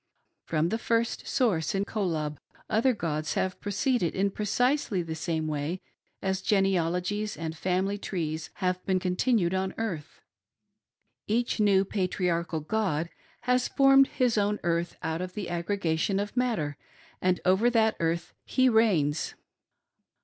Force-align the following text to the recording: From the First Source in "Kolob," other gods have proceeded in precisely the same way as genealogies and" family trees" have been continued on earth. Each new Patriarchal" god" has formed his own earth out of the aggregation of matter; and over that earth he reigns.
From 0.45 0.69
the 0.69 0.79
First 0.79 1.27
Source 1.27 1.75
in 1.75 1.85
"Kolob," 1.85 2.39
other 2.67 2.91
gods 2.91 3.35
have 3.35 3.61
proceeded 3.61 4.15
in 4.15 4.31
precisely 4.31 5.03
the 5.03 5.13
same 5.13 5.47
way 5.47 5.79
as 6.23 6.41
genealogies 6.41 7.37
and" 7.37 7.55
family 7.55 7.99
trees" 7.99 8.49
have 8.65 8.83
been 8.87 8.97
continued 8.97 9.53
on 9.53 9.75
earth. 9.77 10.19
Each 11.27 11.59
new 11.59 11.85
Patriarchal" 11.85 12.61
god" 12.77 13.11
has 13.41 13.67
formed 13.67 14.07
his 14.07 14.39
own 14.39 14.59
earth 14.63 14.97
out 15.03 15.21
of 15.21 15.35
the 15.35 15.49
aggregation 15.49 16.19
of 16.19 16.35
matter; 16.35 16.77
and 17.21 17.39
over 17.45 17.69
that 17.69 17.95
earth 17.99 18.33
he 18.43 18.67
reigns. 18.69 19.35